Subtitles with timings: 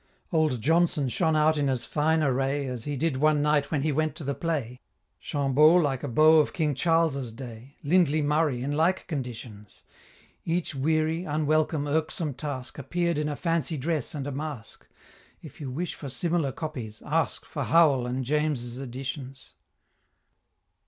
[0.31, 3.91] Old Johnson shone out in as fine array As he did one night when he
[3.91, 4.81] went to the play;
[5.19, 9.83] Chambaud like a beau of King Charles's day Lindley Murray in like conditions
[10.43, 14.87] Each weary, unwelcome, irksome task, Appear'd in a fancy dress and a mask;
[15.43, 19.53] If you wish for similar copies, ask For Howell and James's Editions.